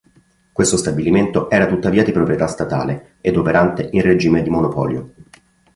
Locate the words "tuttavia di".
1.67-2.11